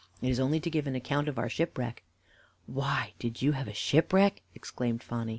[0.19, 2.03] It is only to give an account of our shipwreck."
[2.65, 5.29] "Why, did you have a shipwreck?" exclaimed Phonny.